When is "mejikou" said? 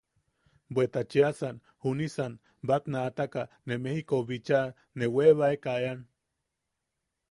3.83-4.23